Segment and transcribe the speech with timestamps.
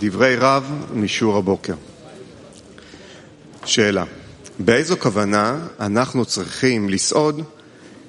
[0.00, 1.74] דברי רב משיעור הבוקר.
[3.64, 4.04] שאלה,
[4.58, 7.42] באיזו כוונה אנחנו צריכים לסעוד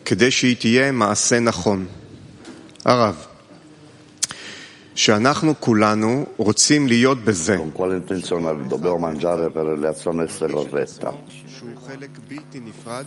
[0.05, 1.85] כדי שהיא תהיה מעשה נכון?
[2.85, 3.25] הרב,
[4.95, 7.57] שאנחנו כולנו רוצים להיות בזה?
[11.47, 13.05] שהוא חלק בלתי נפרד,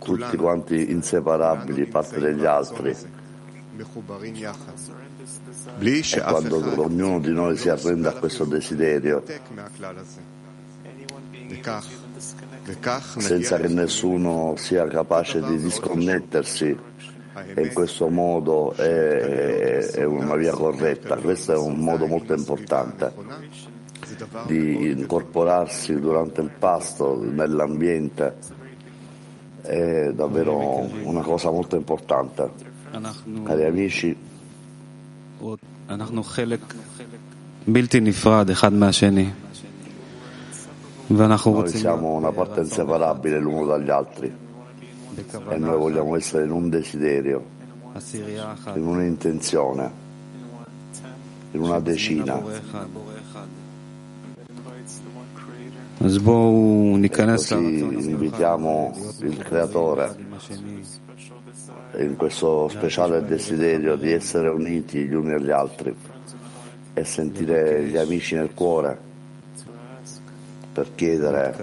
[0.00, 2.94] tutti כולנו quanti inseparabili, parte degli altri,
[5.78, 9.22] E quando ognuno di noi si arrende a questo desiderio,
[13.18, 16.76] senza che nessuno sia capace di disconnettersi,
[17.54, 21.16] e in questo modo è, è una via corretta.
[21.16, 23.12] Questo è un modo molto importante
[24.46, 28.36] di incorporarsi durante il pasto nell'ambiente.
[29.60, 32.74] È davvero una cosa molto importante
[33.44, 34.16] cari amici,
[41.50, 44.32] noi siamo una parte inseparabile l'uno dagli altri.
[45.48, 47.42] e noi vogliamo essere in un desiderio,
[48.74, 49.90] in un'intenzione,
[51.52, 52.42] in una decina.
[55.98, 56.20] Così
[58.10, 60.14] invitiamo il Creatore
[61.98, 65.94] in questo speciale desiderio di essere uniti gli uni agli altri
[66.92, 68.98] e sentire gli amici nel cuore
[70.72, 71.56] per chiedere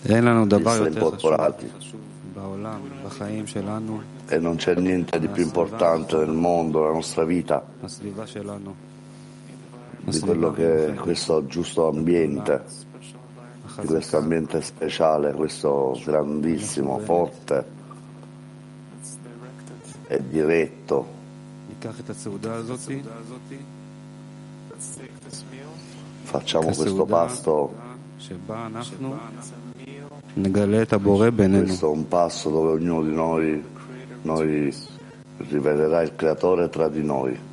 [0.00, 1.70] di essere incorporati.
[4.26, 7.64] E non c'è niente di più importante nel mondo, nella nostra vita,
[10.04, 12.92] di quello che è questo giusto ambiente
[13.80, 17.64] di questo ambiente speciale, questo grandissimo, forte
[20.06, 21.06] e diretto.
[26.22, 27.74] Facciamo questo pasto,
[31.62, 33.64] questo è un passo dove ognuno di noi,
[34.22, 34.74] noi
[35.36, 37.52] rivelerà il Creatore tra di noi.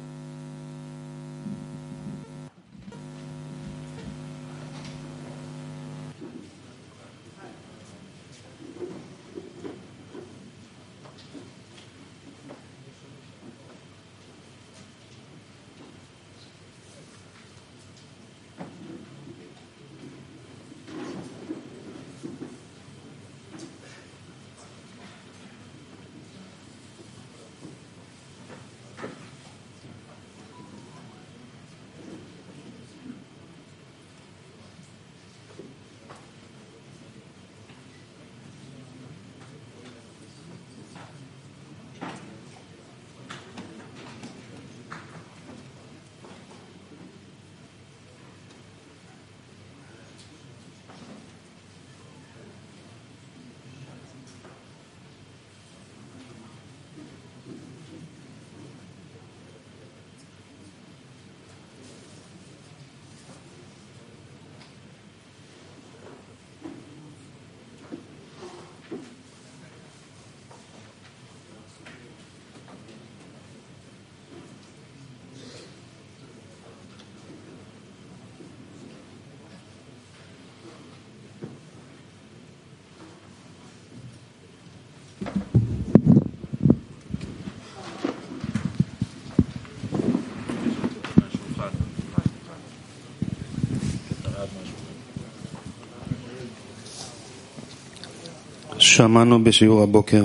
[98.90, 100.24] שמענו בשיעור הבוקר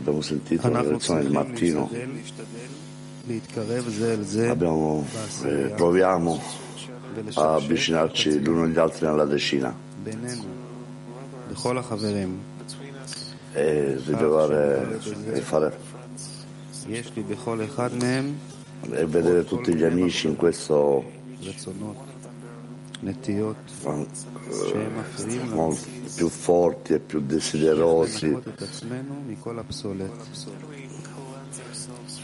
[0.00, 2.70] Abbiamo sentito la אנחנו lezione del צריכים mattino, להשתדל, להשתדל
[3.28, 5.04] להתקרב זה אל זה abbiamo,
[5.42, 6.40] eh, proviamo a
[7.16, 10.44] ולשפשף avvicinarci l'uno agli altri nella decina בינינו,
[11.50, 12.38] לכל החברים.
[13.54, 14.86] e rilevare
[15.32, 15.72] e, fare,
[16.88, 18.34] יש לי בכל אחד מהם
[18.92, 21.04] e vedere tutti gli amici in questo
[26.16, 30.10] più forti e più desiderosi לנקות את עצמנו מכל הפסולת.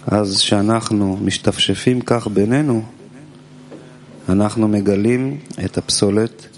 [0.06, 2.82] אז כשאנחנו משתפשפים כך בינינו,
[4.28, 6.48] אנחנו מגלים את הפסולת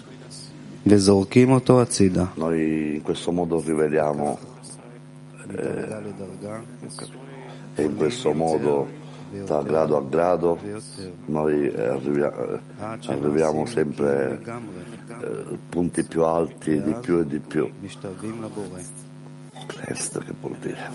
[0.86, 2.24] וזורקים אותו הצידה.
[2.36, 4.36] noi in questo modo riveliamo
[5.46, 6.60] מדרגה לדרגה
[7.76, 8.86] e in questo modo
[9.41, 10.59] da grado a grado
[11.25, 12.59] noi eh, eh,
[13.07, 17.69] arriviamo sempre eh, punti più alti, di più e di più.
[17.79, 18.13] Questo
[20.19, 20.91] che vuol dire?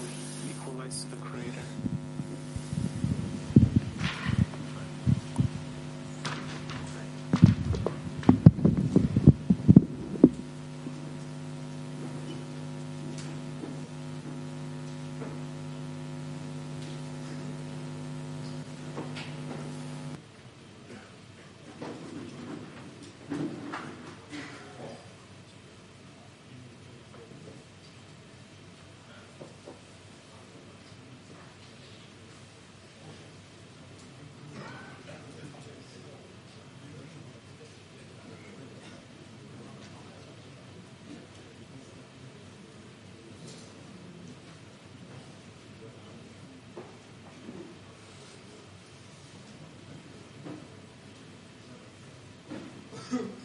[53.10, 53.20] Yeah.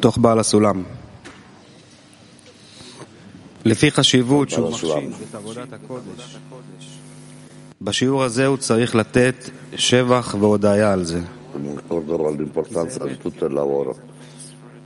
[0.00, 0.82] תוך בעל הסולם.
[3.64, 5.10] לפי חשיבות שהוא בעל הסולם.
[5.10, 6.36] מחשיב את עבודת הקודש,
[7.80, 9.34] בשיעור הזה הוא צריך לתת
[9.76, 11.20] שבח והודיה על זה.
[11.56, 13.96] Ricorderò l'importanza di tutto il lavoro.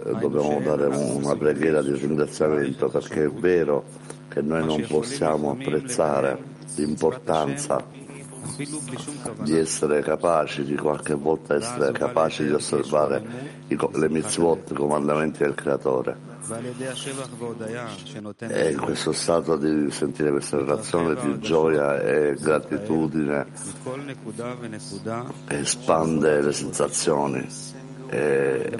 [0.06, 3.84] Eh, Dobbiamo dare una preghiera di ringraziamento perché è vero
[4.28, 6.38] che noi non possiamo apprezzare
[6.76, 7.84] l'importanza
[9.43, 13.23] di essere capaci, di qualche volta essere capaci di osservare
[13.67, 16.33] i, le mitzvot, i comandamenti del Creatore.
[18.37, 23.47] E in questo stato di sentire questa relazione di gioia e gratitudine
[25.47, 27.47] che espande le sensazioni
[28.09, 28.77] e,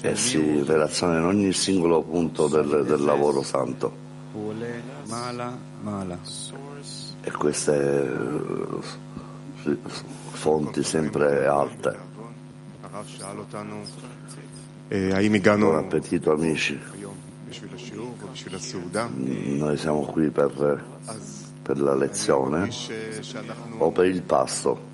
[0.00, 4.00] e, si relaziona in ogni singolo punto del, del lavoro santo
[7.22, 8.12] e queste
[9.64, 9.78] eh,
[10.32, 11.96] fonti sempre alte.
[14.88, 16.78] Buon appetito amici.
[19.14, 20.84] Noi siamo qui per,
[21.62, 22.68] per la lezione
[23.78, 24.90] o per il pasto.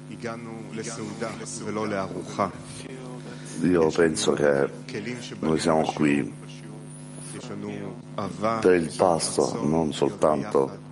[3.63, 4.71] Io penso che
[5.41, 6.33] noi siamo qui
[8.61, 10.87] per il pasto, non soltanto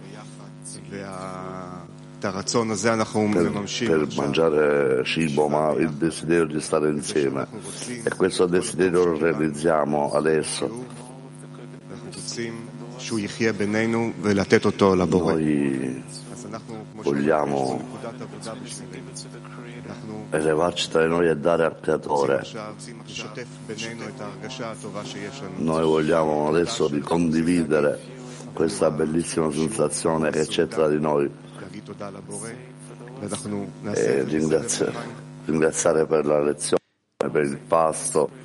[3.43, 3.50] per,
[3.87, 7.46] per mangiare cibo, ma il desiderio di stare insieme.
[8.02, 10.84] E questo desiderio lo realizziamo adesso.
[15.08, 15.85] Noi
[16.94, 17.80] vogliamo
[20.30, 22.42] elevarci tra noi e dare al Creatore.
[25.56, 28.15] Noi vogliamo adesso ricondividere
[28.56, 31.30] questa bellissima sensazione che c'è tra di noi.
[33.92, 34.94] E ringraziare,
[35.44, 36.80] ringraziare per la lezione,
[37.30, 38.44] per il pasto.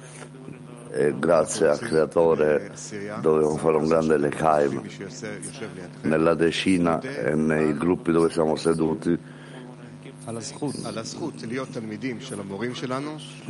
[0.93, 2.73] E grazie al creatore
[3.21, 4.81] dovevo fare un grande lecaim
[6.01, 9.17] nella decina e nei gruppi dove siamo seduti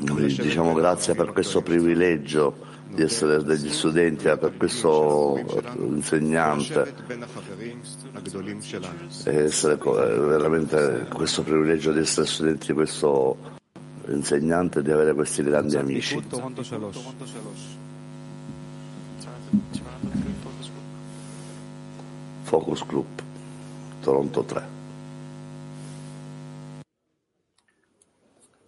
[0.09, 2.55] quindi diciamo grazie per questo privilegio
[2.87, 5.37] di essere degli studenti, per questo
[5.77, 6.93] insegnante,
[9.25, 13.37] e essere veramente questo privilegio di essere studenti di questo
[14.07, 16.21] insegnante, di avere questi grandi amici.
[22.43, 23.21] Focus Group,
[24.01, 24.80] Toronto 3.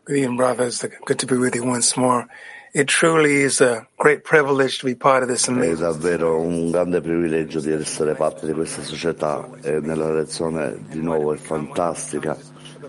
[0.09, 0.83] Evening, brothers.
[1.05, 2.27] Good to be with you once more.
[2.73, 5.79] It truly is a great privilege to be part of this È amazing.
[5.79, 11.33] davvero un grande privilegio di essere parte di questa società e nella lezione di nuovo
[11.33, 12.35] è fantastica.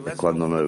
[0.07, 0.65] E quando noi,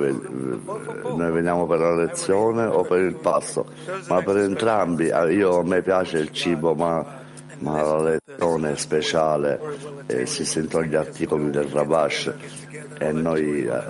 [1.17, 3.67] noi veniamo per la lezione o per il pasto,
[4.09, 7.05] ma per entrambi, eh, io, a me piace il cibo, ma,
[7.59, 9.61] ma la lezione speciale
[10.07, 12.33] e si sentono gli articoli del Rabash
[12.99, 13.83] e noi, eh,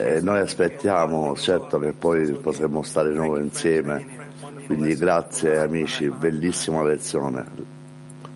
[0.00, 4.18] e noi aspettiamo certo che poi potremo stare di nuovo insieme.
[4.66, 7.44] Quindi grazie amici bellissima lezione.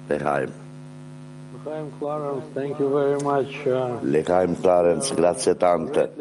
[0.07, 0.51] Lechaim
[1.65, 1.93] Chaim.
[1.99, 3.65] Clarence, thank you very much.
[3.65, 6.13] Uh, Lechaim Clarence grazie tante.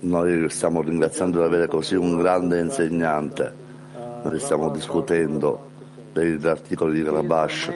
[0.00, 3.52] noi stiamo ringraziando di avere così un grande insegnante.
[4.22, 5.69] Noi stiamo discutendo
[6.12, 7.72] degli articoli di Rabash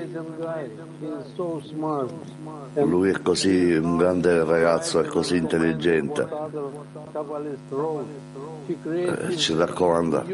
[2.83, 6.26] lui è così un grande ragazzo è così intelligente.
[8.93, 10.25] Eh, ci raccomanda.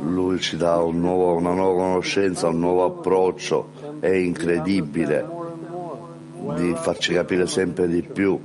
[0.00, 3.70] Lui ci dà un nuovo- una nuova conoscenza un nuovo approccio.
[4.00, 5.26] È incredibile
[6.54, 8.38] di farci capire sempre di più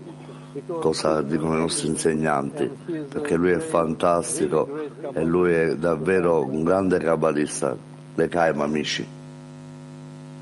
[0.80, 2.70] cosa dicono i nostri insegnanti,
[3.10, 4.68] perché lui è fantastico
[5.14, 7.76] e lui è davvero un grande cabalista.
[8.14, 9.08] Le caim amici.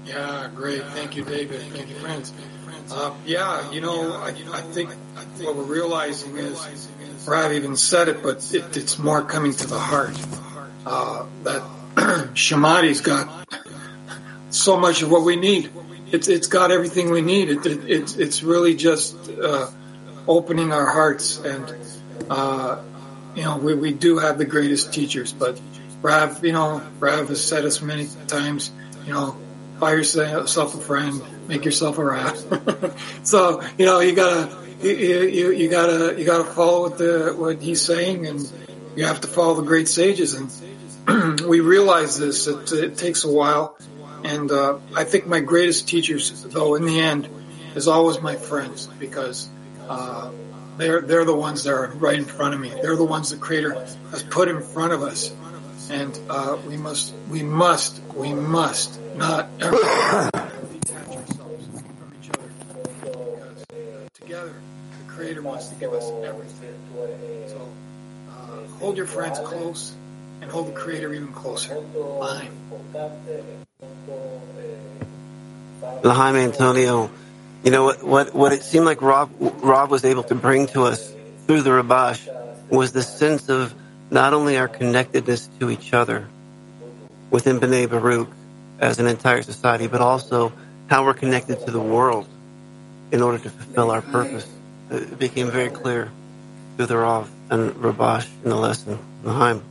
[0.05, 0.83] Yeah, great.
[0.95, 1.61] Thank you, David.
[1.71, 2.33] Thank you, friends.
[2.91, 4.89] Uh, yeah, you know, I, I think
[5.41, 6.89] what we're realizing is,
[7.27, 10.17] Rav even said it, but it, it's more coming to the heart.
[10.85, 11.61] Uh, that
[12.33, 13.29] Shamadi's got
[14.49, 15.69] so much of what we need.
[16.11, 17.49] It's it's got everything we need.
[17.49, 19.69] It, it, it's it's really just uh,
[20.29, 21.75] opening our hearts, and
[22.29, 22.81] uh,
[23.35, 25.33] you know, we we do have the greatest teachers.
[25.33, 25.59] But
[26.01, 28.71] Rav, you know, Rav has said us many times,
[29.05, 29.35] you know,
[29.79, 32.37] buy yourself a friend, make yourself a rat.
[33.23, 37.61] so you know, you gotta you, you you gotta you gotta follow what the what
[37.61, 38.39] he's saying, and
[38.95, 40.35] you have to follow the great sages.
[40.35, 42.45] And we realize this.
[42.45, 43.77] It, it takes a while,
[44.23, 47.27] and uh, I think my greatest teachers, though, in the end,
[47.73, 49.49] is always my friends because.
[49.89, 50.31] Uh,
[50.77, 52.69] they're, they're the ones that are right in front of me.
[52.69, 53.73] They're the ones the Creator
[54.11, 55.33] has put in front of us.
[55.89, 59.71] And uh, we must, we must, we must not ever
[60.71, 62.51] detach ourselves from each other.
[63.03, 64.53] Because together,
[64.99, 66.75] the Creator wants to give us everything.
[67.47, 67.69] So
[68.29, 69.95] uh, hold your friends close
[70.41, 71.79] and hold the Creator even closer.
[71.79, 72.51] Line.
[76.03, 77.09] Lahaim Antonio,
[77.63, 80.83] you know what, what, what it seemed like Rob, Rob was able to bring to
[80.83, 81.13] us
[81.45, 82.27] through the Rabash
[82.69, 83.73] was the sense of
[84.11, 86.27] not only our connectedness to each other
[87.29, 88.29] within B'nai Baruch
[88.79, 90.53] as an entire society, but also
[90.87, 92.27] how we're connected to the world
[93.11, 94.47] in order to fulfill our purpose.
[94.89, 96.11] It became very clear
[96.75, 98.97] through the Rav and Rabash in the lesson.
[99.23, 99.61] Lahaim.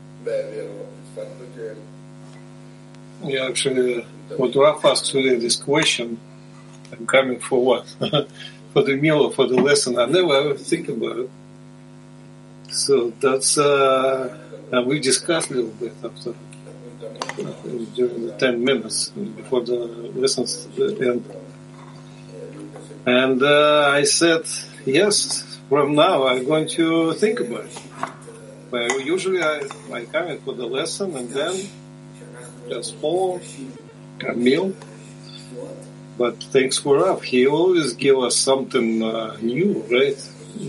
[3.24, 4.02] Yeah, actually,
[4.36, 6.20] what Raf asked really this question,
[6.92, 7.86] I'm coming for what?
[8.72, 9.98] for the meal or for the lesson?
[9.98, 11.30] I never ever think about it.
[12.70, 14.36] So that's, uh,
[14.72, 19.76] and we discussed a little bit after, uh, during the 10 minutes before the
[20.14, 21.24] lessons end.
[23.06, 24.44] And uh, I said,
[24.84, 27.82] yes, from now I'm going to think about it.
[28.70, 31.56] But usually I, I come in for the lesson and then
[32.68, 33.40] just follow
[34.28, 34.74] a meal.
[36.18, 37.22] But thanks for up.
[37.22, 40.20] He always give us something uh, new, right?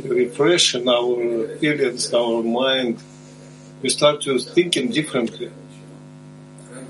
[0.05, 3.01] Refreshing our feelings, our mind.
[3.81, 5.51] We start to thinking differently.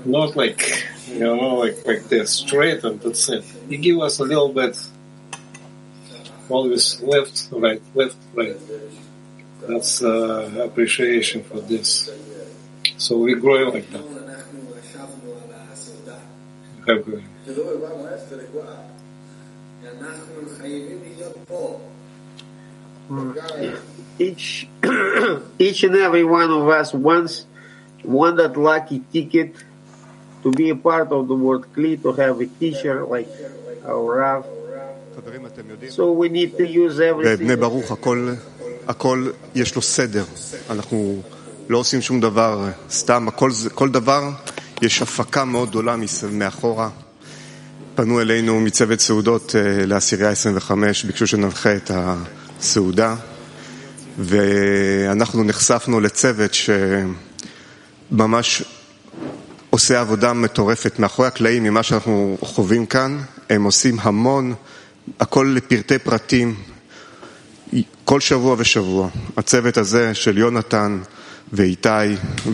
[0.04, 3.44] Not like, you know, like, like this straight and that's it.
[3.68, 4.76] He give us a little bit
[6.50, 8.56] always left, right, left, right.
[9.66, 12.10] That's uh, appreciation for this.
[12.98, 14.04] So we grow like that.
[16.86, 17.22] Have
[23.09, 23.79] good.
[24.19, 24.67] Each,
[25.59, 27.45] each and every one of us wants
[28.03, 29.51] won that lucky ticket
[30.43, 33.27] to be a part of the word Kli, to have a teacher like
[33.85, 34.43] our Rav.
[35.15, 37.59] חברים, אתם יודעים, So we need to use בבני everything.
[37.59, 38.29] ברוך הכל,
[38.87, 40.23] הכל יש לו סדר.
[40.69, 41.21] אנחנו
[41.69, 44.29] לא עושים שום דבר סתם, הכל, זה- כל דבר
[44.81, 46.89] יש הפקה מאוד גדולה מס- מאחורה.
[47.94, 53.14] פנו אלינו מצוות סעודות אה, לעשירייה 25, ביקשו שננחה את הסעודה,
[54.18, 56.50] ואנחנו נחשפנו לצוות
[58.10, 58.62] שממש
[59.70, 63.18] עושה עבודה מטורפת מאחורי הקלעים ממה שאנחנו חווים כאן.
[63.50, 64.54] הם עושים המון,
[65.20, 66.54] הכל לפרטי פרטים,
[68.04, 69.08] כל שבוע ושבוע.
[69.36, 71.00] הצוות הזה של יונתן
[71.52, 71.88] ואיתי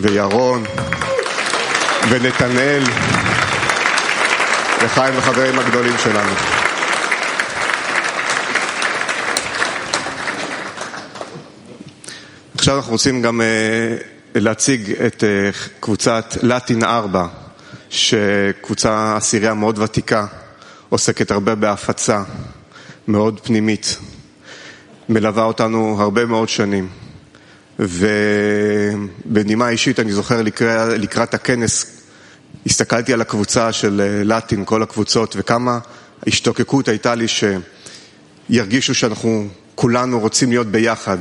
[0.01, 0.63] וירון
[2.09, 2.83] ונתנאל
[4.85, 6.31] וחיים החברים הגדולים שלנו.
[12.55, 13.41] עכשיו אנחנו רוצים גם
[14.35, 15.23] להציג את
[15.79, 17.27] קבוצת לטין 4,
[17.89, 20.25] שקבוצה עשירייה מאוד ותיקה,
[20.89, 22.21] עוסקת הרבה בהפצה,
[23.07, 23.97] מאוד פנימית,
[25.09, 26.89] מלווה אותנו הרבה מאוד שנים.
[27.79, 30.41] ובנימה אישית, אני זוכר
[30.97, 31.96] לקראת הכנס,
[32.67, 35.79] הסתכלתי על הקבוצה של לטין, כל הקבוצות, וכמה
[36.27, 37.25] השתוקקות הייתה לי
[38.49, 41.17] שירגישו שאנחנו כולנו רוצים להיות ביחד,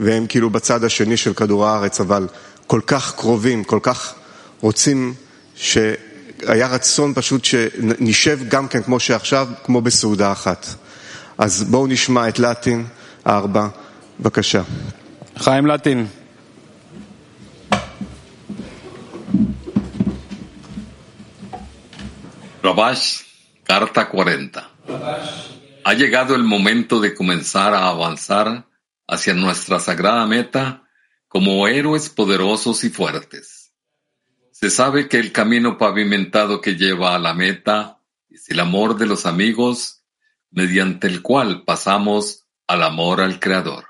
[0.00, 2.26] והם כאילו בצד השני של כדור הארץ, אבל
[2.66, 4.14] כל כך קרובים, כל כך
[4.60, 5.14] רוצים,
[5.54, 10.66] שהיה רצון פשוט שנשב גם כן כמו שעכשיו, כמו בסעודה אחת.
[11.38, 12.84] אז בואו נשמע את לטין,
[13.26, 13.66] ארבע,
[14.20, 14.62] בבקשה.
[15.38, 16.06] חיים לטין.
[22.62, 23.22] Rabash,
[23.64, 24.70] carta 40.
[25.84, 28.68] Ha llegado el momento de comenzar a avanzar
[29.06, 30.86] hacia nuestra sagrada meta
[31.26, 33.72] como héroes poderosos y fuertes.
[34.52, 39.06] Se sabe que el camino pavimentado que lleva a la meta es el amor de
[39.06, 40.04] los amigos
[40.50, 43.86] mediante el cual pasamos al amor al Creador.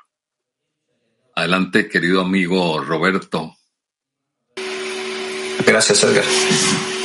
[1.34, 3.56] Adelante, querido amigo Roberto.
[5.66, 6.24] Gracias, Edgar.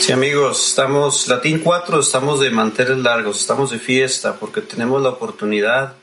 [0.06, 5.10] Sí, amigos, estamos, Latín 4, estamos de manteles largos, estamos de fiesta porque tenemos la
[5.10, 5.96] oportunidad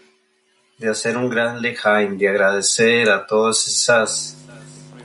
[0.77, 4.37] de hacer un gran lejaim, de agradecer a todas esas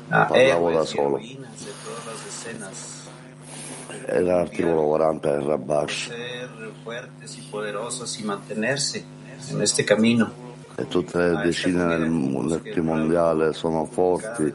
[0.09, 4.09] a héroes y heroínas de todas las.
[4.09, 6.07] Era l'articolo 40 del Rabash.
[6.07, 6.49] Ser
[6.83, 9.05] fuertes y poderosos y mantenerse
[9.51, 10.31] en este camino.
[10.75, 14.51] E tutte le decine nel, nel mondiale sono forti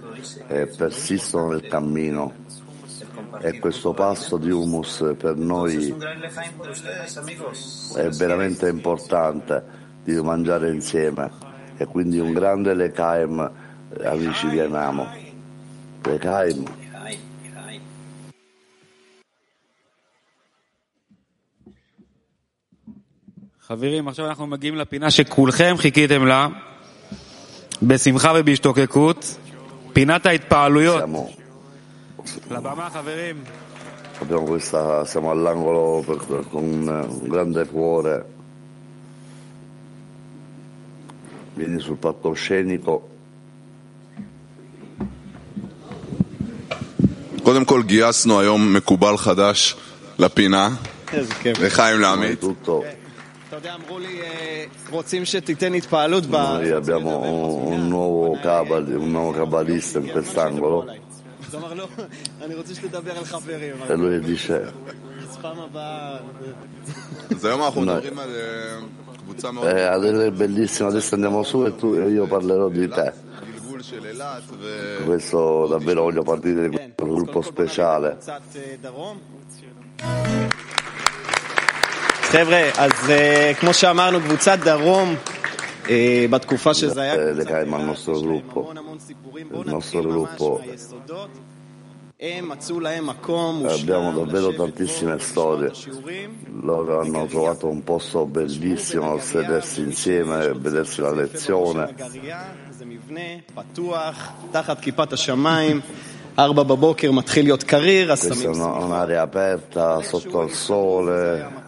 [0.48, 2.41] e persistono nel cammino.
[3.41, 7.93] E questo passo di humus per noi Un gran lejaim por ustedes, amigos.
[7.95, 9.63] è veramente importante
[10.03, 11.29] di mangiare insieme
[11.77, 13.51] e quindi un grande Lekaim,
[13.99, 15.05] eh, amici vi amiamo.
[16.03, 17.81] Lekaim, Lejaim, lejaim.
[23.61, 26.47] חברים, עכשיו אנחנו מגיעים לפינה שכולכם חיכיתם לה,
[27.81, 29.37] בשמחה ובהשתוקקות,
[29.93, 31.03] פינת ההתפעלויות.
[34.45, 36.87] questa, siamo all'angolo per- con un,
[37.21, 38.25] un grande cuore.
[41.55, 43.01] Vieni sul palcoscenico.
[47.43, 49.75] קודם כל גייסנו היום מקובל חדש
[50.19, 50.69] לפינה,
[51.13, 51.59] איזה כיף.
[51.59, 52.43] לחיים Prima di לעמית.
[52.43, 52.83] tutto
[53.49, 56.35] אתה יודע, אמרו לי, אה, רוצים שתיתן התפעלות ב...
[56.35, 60.85] noi abbiamo un, un nuovo cabal- un nuovo cabalista in quest'angolo
[63.97, 64.51] lui dice
[65.29, 66.17] אז פעם הבאה...
[67.31, 67.87] אז היום אנחנו No.
[67.87, 68.79] מדברים על אה,
[69.17, 72.87] קבוצה מאוד eh, adesso è bellissimo, adesso andiamo su e, tu, e io parlerò di
[72.87, 73.11] te.
[73.53, 74.63] גלגול של אילת, ו...
[75.05, 78.15] Questo davvero voglio partire di questo gruppo speciale.
[78.19, 79.17] קצת אה, דרום.
[82.21, 85.15] חבר'ה, אז אה, כמו שאמרנו, קבוצת דרום,
[85.86, 88.72] le legheremo al nostro gruppo.
[88.74, 90.60] Il nostro gruppo
[93.68, 95.72] Abbiamo davvero tantissime storie.
[96.60, 101.92] Loro hanno trovato un posto bellissimo a sedersi insieme, a vedersi la lezione.
[108.36, 111.64] Questa è un'area aperta sotto al sole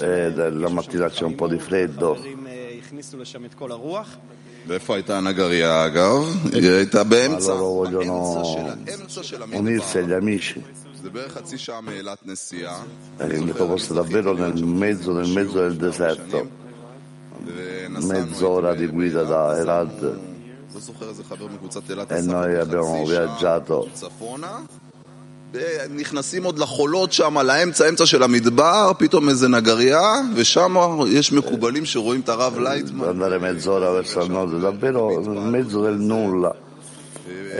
[0.00, 2.16] e la mattina c'è un po' di freddo.
[2.87, 4.15] שהחברים אה, הכניסו לשם את כל הרוח.
[4.67, 6.23] ואיפה הייתה הנגרייה אגב?
[6.53, 10.17] היא הייתה Ma באמצע, loro באמצע vogliono של האמצע של unirsi agli המדבר.
[10.17, 10.59] amici.
[11.01, 12.83] זה בערך חצי שעה מאילת נסיעה.
[13.19, 16.47] È il posto davvero nel mezzo, nel mezzo del deserto.
[17.45, 20.03] ונסענו Mezz'ora di guida da Elad
[20.73, 23.79] לא זוכר איזה חבר מקבוצת אילת e נסע noi abbiamo חצי שעה viaggiato
[25.52, 25.64] צפונה.
[25.90, 30.76] ונכנסים עוד לחולות שם, לאמצע, אמצע של המדבר, פתאום איזה נגרייה, ושם
[31.08, 33.04] יש מקובלים שרואים את הרב לייטמן.
[33.08, 36.52] andare mezz'ora verso il nord, davvero nel mezzo del nulla.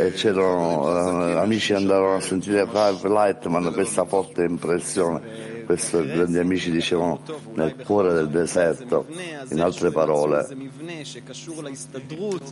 [0.00, 5.20] E c'erano eh, amici che andarono a sentire Rav Lightman, questa forte impressione.
[5.66, 7.20] Questi grandi amici dicevano
[7.54, 9.06] nel cuore del deserto.
[9.50, 12.42] In altre parole, זה מבנה שקשור להסתדרות.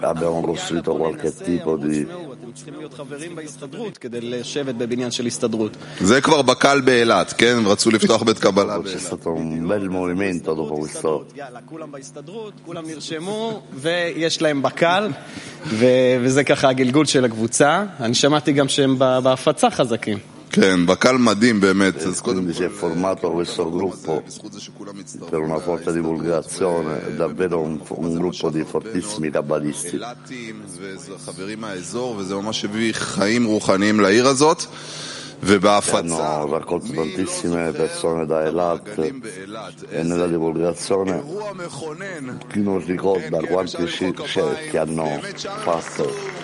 [0.00, 2.06] abbiamo costruito qualche tipo di
[2.54, 5.76] צריכים להיות חברים בהסתדרות כדי לשבת בבניין של הסתדרות.
[6.00, 7.56] זה כבר בקל באילת, כן?
[7.66, 9.26] רצו לפתוח בית קבלה באילת.
[11.36, 15.08] יאללה, כולם בהסתדרות, כולם נרשמו, ויש להם בקל,
[15.66, 17.84] וזה ככה הגלגול של הקבוצה.
[18.00, 20.33] אני שמעתי גם שהם בהפצה חזקים.
[22.22, 24.22] Quindi si è formato questo gruppo
[25.28, 29.98] per una forte divulgazione, davvero un, un gruppo di fortissimi rabbadisti.
[36.20, 38.96] Hanno raccolto tantissime persone da Elat
[39.90, 41.22] e nella divulgazione
[42.48, 45.20] chi non ricorda quanti cerchi hanno
[45.62, 46.43] fatto.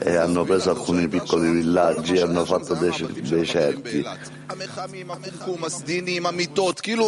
[0.00, 2.92] e hanno preso alcuni piccoli villaggi e hanno fatto dei,
[3.28, 4.04] dei cerchi.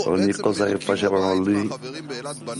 [0.06, 1.68] Ogni cosa che facevano lì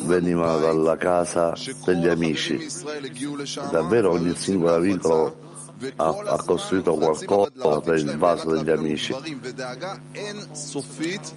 [0.05, 2.67] veniva dalla casa degli amici.
[3.71, 5.49] Davvero ogni singolo vincolo
[5.97, 9.15] ha, ha, costruito qualcosa per il vaso degli amici.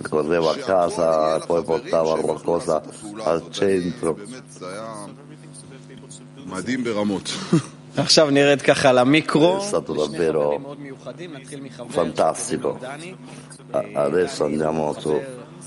[0.01, 2.83] Correva a casa, e poi portava qualcosa
[3.23, 4.17] al centro.
[7.96, 9.58] עכשיו נרד ככה למיקרו.
[9.58, 12.68] È stato שני davvero חברים מאוד מיוחדים, נתחיל מחבר fantastico.
[12.80, 13.14] דני.
[13.72, 15.10] A- Adesso andiamo su.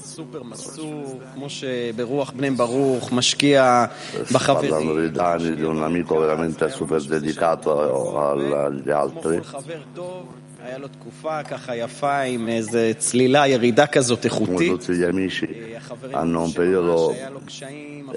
[0.03, 5.11] סופר מסור, כמו שברוח בני ברוך, משקיע Parlando בחברים.
[5.13, 9.37] di Dani, di un amico veramente super dedicato al- agli altri.
[9.37, 10.25] כל חבר טוב,
[10.65, 14.71] היה לו תקופה ככה יפה עם איזה צלילה, ירידה כזאת Come איכותית.
[14.71, 15.45] tutti gli amici
[15.77, 18.13] החברים hanno un שמעו periodo שהיה לו קשיים, eh,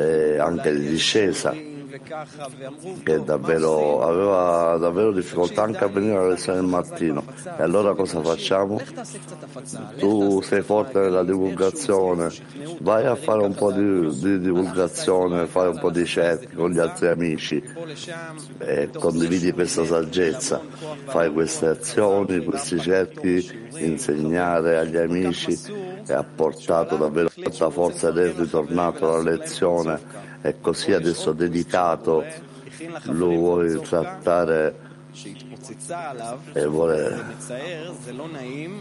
[0.47, 1.78] anche di discesa וככה, ואמרו,
[3.04, 7.24] che davvero, aveva davvero difficoltà anche a venire alla lezione del mattino.
[7.58, 8.80] E allora cosa facciamo?
[9.98, 12.32] Tu sei forte nella divulgazione,
[12.82, 16.80] vai a fare un po' di, di divulgazione, fai un po' di chat con gli
[16.80, 17.62] altri amici
[18.60, 20.62] e condividi questa saggezza,
[21.06, 25.58] fai queste azioni, questi cerchi, insegnare agli amici
[26.06, 31.34] e ha portato davvero tanta forza ed è ritornato alla lezione Ecco, è così adesso
[31.34, 32.24] dedicato
[33.04, 34.88] lo vuole trattare
[36.54, 37.22] e vuole,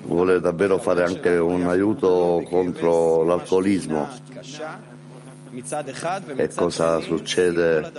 [0.05, 4.09] vuole davvero fare anche un aiuto contro l'alcolismo.
[6.37, 7.93] E cosa succede?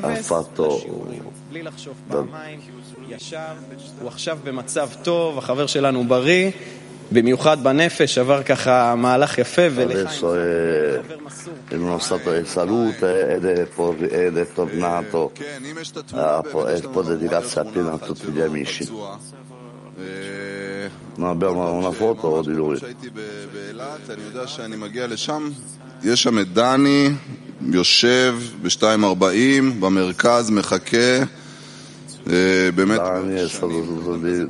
[0.00, 0.80] Ha fatto
[2.06, 2.26] da...
[7.11, 8.95] בלי לחשוב פעמיים, ישב, הוא עכשיו במצב טוב, החבר שלנו בריא, במיוחד בנפש, עבר ככה
[8.95, 11.53] מהלך יפה, ולך adesso è חבר מסור.
[11.71, 15.97] in uno stato di salute ed è, por- ed è tornato כן, אם יש את
[15.97, 18.83] התמונה a, po- e può dedicarsi appieno a tutti gli amici.
[18.83, 19.17] פצוע,
[19.99, 22.75] אה, Noi abbiamo una foto di lui.
[22.77, 23.19] כשהייתי ב-
[23.53, 25.49] באילת, אני יודע שאני מגיע לשם,
[26.03, 27.09] יש שם את דני,
[27.71, 30.97] יושב ב-2.40, במרכז, מחכה,
[32.29, 34.45] אה, באמת, Dani è stato tutto lì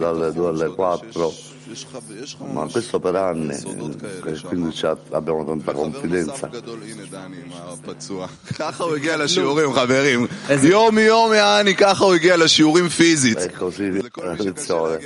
[1.68, 4.98] dalle 2 alle 4, יש לך יש לך ma questo per anni, e quindi c'ha-
[5.12, 6.48] abbiamo tanta confidenza.
[6.52, 8.28] גדול, הנה דני עם הפצוע.
[8.60, 10.28] ככה הוא הגיע לשיעורים, חברים.
[10.64, 13.38] יום יום יעני, ככה הוא הגיע לשיעורים פיזית.
[13.38, 15.00] E così la lezione,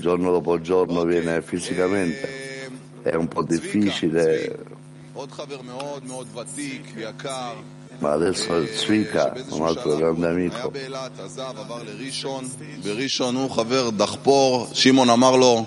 [0.00, 2.28] giorno dopo giorno viene fisicamente.
[3.02, 4.26] È un po' difficile,
[5.14, 7.52] עוד חבר מאוד מאוד ותיק, יקר,
[8.02, 12.44] ma adesso il Svika, un altro grande היה amico, באילת, עזב, עבר לראשון,
[12.84, 15.64] בראשון הוא חבר דחפור, שמעון אמר לו,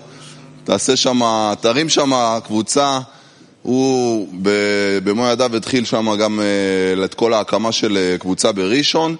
[0.68, 1.20] תעשה שם,
[1.60, 2.12] תרים שם
[2.44, 2.98] קבוצה,
[3.62, 4.28] הוא
[5.04, 9.16] במו ידיו התחיל שם גם אה, את כל ההקמה של אה, קבוצה בראשון,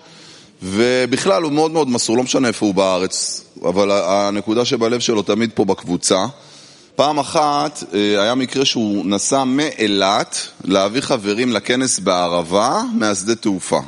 [0.62, 5.50] ובכלל הוא מאוד מאוד מסור, לא משנה איפה הוא בארץ, אבל הנקודה שבלב שלו תמיד
[5.54, 6.26] פה בקבוצה.
[6.96, 13.80] פעם אחת אה, היה מקרה שהוא נסע מאילת להביא חברים לכנס בערבה מהשדה תעופה.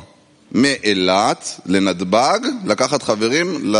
[0.51, 3.73] מאילת לנתב"ג, לקחת חברים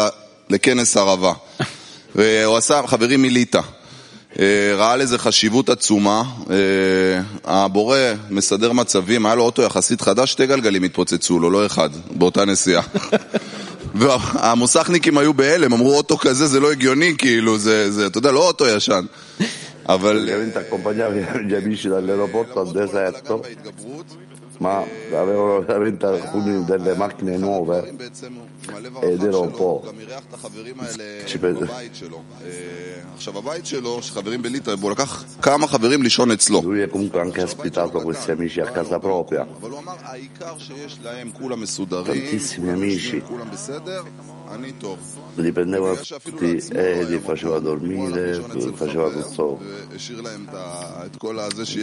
[0.50, 1.34] לכנס ערבה.
[2.16, 3.62] והוא עשה חברים מליטא.
[4.40, 6.56] אה, ראה לזה חשיבות עצומה, אה,
[7.46, 7.98] הבורא
[8.30, 12.84] מסדר מצבים, היה לו אוטו יחסית חדש, שתי גלגלים התפוצצו לו, לא אחד, באותה נסיעה.
[13.96, 18.48] והמוסכניקים היו בהלם, אמרו אוטו כזה זה לא הגיוני, כאילו, זה, זה, אתה יודע, לא
[18.48, 19.06] אוטו ישן.
[19.90, 20.30] אבל
[24.62, 27.96] ma avevano veramente alcune delle macchine nuove
[29.02, 29.84] ed era un po'
[36.62, 39.48] lui è comunque anche aspettato questi amici a casa propria.
[42.04, 43.24] tantissimi amici.
[45.36, 48.44] li prendeva tutti e eh, li faceva dormire,
[48.76, 49.60] faceva tutto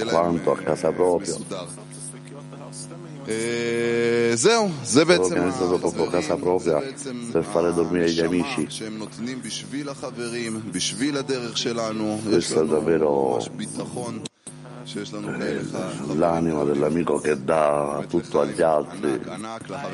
[0.06, 1.36] quanto a casa propria.
[5.28, 6.80] L'organizza dopo poco casa propria
[7.30, 8.66] per fare dormire gli amici.
[12.24, 13.38] Questo è davvero
[16.14, 19.20] l'anima dell'amico che dà tutto agli altri,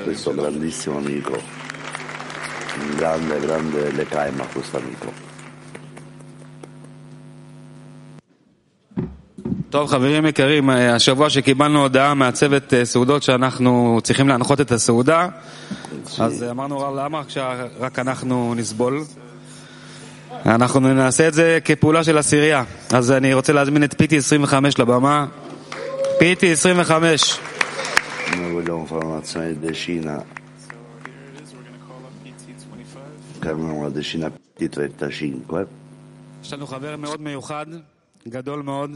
[0.04, 5.33] questo grandissimo amico, un grande, grande lecaima questo amico.
[9.74, 15.28] טוב, חברים יקרים, אה, השבוע שקיבלנו הודעה מהצוות אה, סעודות שאנחנו צריכים להנחות את הסעודה,
[16.18, 19.04] אז אה, אמרנו למה רק שרק אנחנו נסבול?
[20.46, 22.64] אנחנו נעשה את זה כפעולה של עשירייה.
[22.92, 25.26] אז אני רוצה להזמין את פיטי 25 לבמה.
[26.18, 27.40] פיטי 25.
[28.30, 30.24] Noi vogliamo fare un'azione di decina,
[33.40, 35.66] chiamiamo una decina di 35.
[36.42, 37.66] יש לנו חבר מאוד מיוחד,
[38.28, 38.90] גדול מאוד.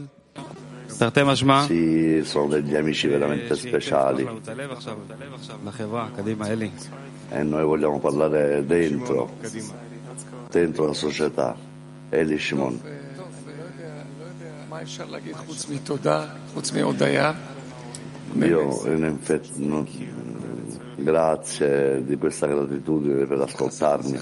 [1.63, 4.27] Sì, sono degli amici veramente speciali.
[7.29, 9.31] E noi vogliamo parlare dentro,
[10.51, 11.55] dentro la società.
[12.09, 12.81] Eli Shimon.
[18.33, 19.87] Io in effetti non,
[20.97, 24.19] grazie di questa gratitudine per ascoltarmi.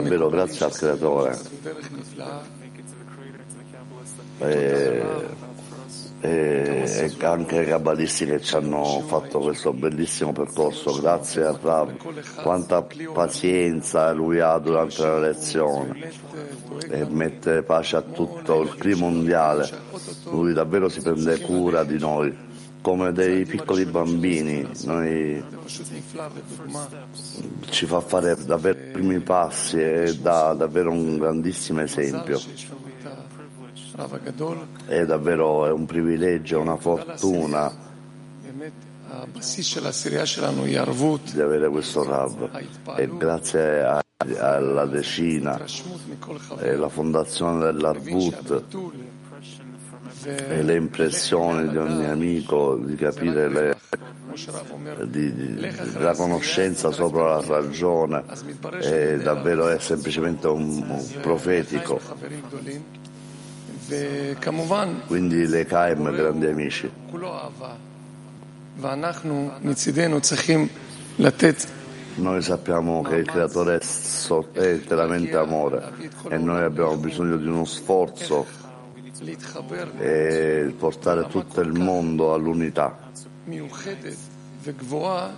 [0.00, 1.38] Davvero grazie al Creatore.
[4.38, 5.02] E,
[6.20, 11.92] e, anche ai cabalisti che ci hanno fatto questo bellissimo percorso, grazie a Rav,
[12.42, 16.10] quanta pazienza lui ha durante la lezione
[16.90, 19.68] e mette pace a tutto il clima mondiale,
[20.30, 22.48] lui davvero si prende cura di noi
[22.80, 25.42] come dei piccoli bambini, Noi
[27.68, 32.40] ci fa fare davvero i primi passi e dà davvero un grandissimo esempio.
[34.86, 37.88] È davvero è un privilegio, una fortuna
[41.32, 42.50] di avere questo Rav
[42.96, 44.02] e grazie a
[44.38, 45.58] alla decina
[46.58, 48.64] e la fondazione dell'Arvut
[50.24, 53.76] e le impressioni di ogni amico, di capire le,
[55.06, 58.24] di, di, la conoscenza sopra la ragione,
[58.80, 62.00] è davvero è semplicemente un, un profetico.
[65.06, 66.90] Quindi le Kaim, grandi amici.
[72.16, 75.92] Noi sappiamo che il creatore è, è interamente amore
[76.28, 78.46] e noi abbiamo bisogno di uno sforzo
[79.99, 82.97] e portare tutto il mondo all'unità
[83.47, 84.17] מיוחדת
[84.63, 85.29] וגבוהה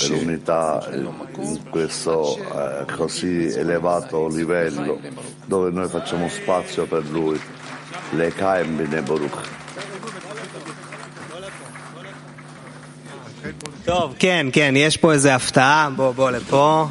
[0.00, 4.98] per l'unità in questo eh, così elevato livello
[5.46, 7.40] dove noi facciamo spazio per lui.
[8.10, 9.38] Le Kaim Bine Baruch.
[13.84, 16.86] טוב, כן, כן, יש פה איזה הפתעה, בוא, בוא לפה.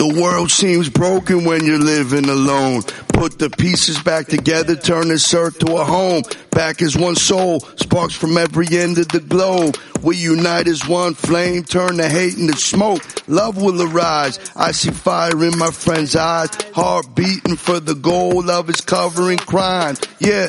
[0.00, 2.84] The world seems broken when you're living alone.
[3.12, 6.22] Put the pieces back together, turn this earth to a home.
[6.52, 9.76] Back as one soul, sparks from every end of the globe.
[10.02, 13.02] We unite as one flame, turn the hate into smoke.
[13.28, 14.38] Love will arise.
[14.56, 18.42] I see fire in my friend's eyes, heart beating for the goal.
[18.42, 19.96] Love is covering crime.
[20.18, 20.48] Yeah.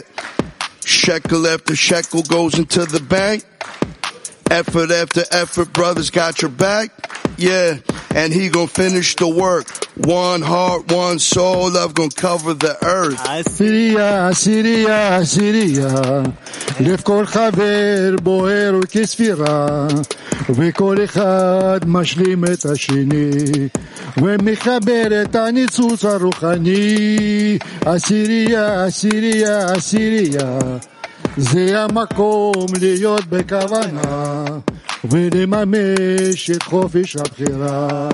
[0.85, 3.43] Shekel after shekel goes into the bank.
[4.50, 6.90] Effort after effort, brothers got your back.
[7.36, 7.78] Yeah,
[8.14, 9.66] and he gonna finish the work.
[9.96, 13.20] One heart, one soul, love gonna cover the earth.
[13.28, 16.22] עשירייה, עשירייה, עשירייה,
[16.80, 19.86] לב כל חבר בוער כספירה,
[20.48, 23.68] וכל אחד משלים את השני,
[24.16, 27.58] ומחבר את הניצוץ הרוחני.
[27.84, 30.58] עשירייה, עשירייה, עשירייה,
[31.37, 34.45] זה המקום להיות בכוונה,
[35.03, 38.09] ולממש את חופש הבחירה.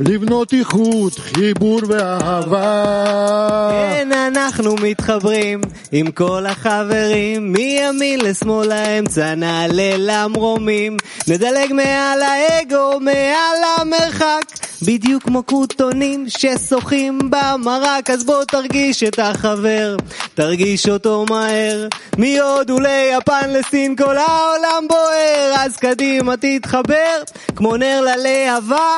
[0.00, 3.68] לבנות איכות, חיבור ואהבה.
[3.70, 5.60] כן, אנחנו מתחברים
[5.92, 10.96] עם כל החברים, מימין לשמאל לאמצע נעלה למרומים,
[11.28, 14.42] נדלג מעל האגו, מעל המרחק,
[14.86, 19.96] בדיוק כמו כותונים ששוחים במרק, אז בוא תרגיש את החבר,
[20.34, 21.88] תרגיש אותו מהר.
[22.18, 27.22] מהודו ליפן לסין כל העולם בוער, אז קדימה תתחבר,
[27.56, 28.96] כמו נר ללהבה.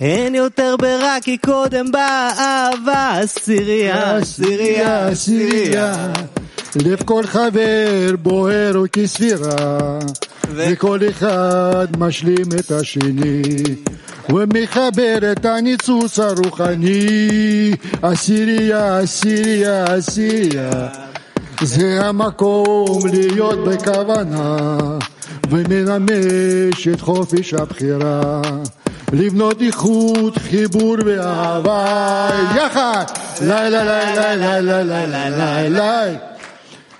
[0.00, 6.12] אין יותר ברע כי קודם באה אהבה, עשירייה, עשירייה, עשירייה.
[6.76, 9.98] לב כל חבר בוער הוא כספירה,
[10.54, 13.42] וכל אחד משלים את השני,
[14.28, 17.70] ומחבר את הניצוץ הרוחני.
[18.02, 20.88] עשירייה, עשירייה, עשירייה,
[21.62, 24.78] זה המקום להיות בכוונה,
[25.50, 28.42] ומממש את חופש הבחירה.
[29.12, 33.04] לבנות איכות, חיבור ואהבה, יחד!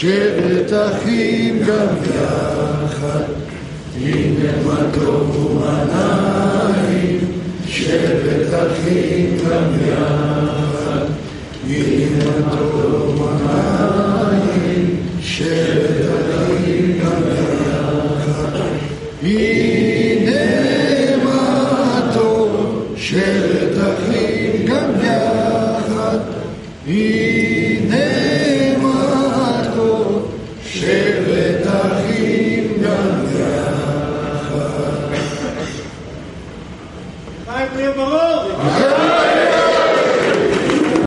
[0.00, 3.22] שבת אחים גם יחד,
[4.00, 5.64] הנה מה טוב
[7.66, 11.06] שבת אחים גם יחד,
[11.68, 13.30] הנה מה טוב
[15.20, 18.58] שבת אחים גם יחד,